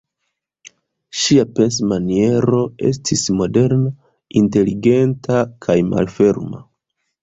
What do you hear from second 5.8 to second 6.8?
malferma.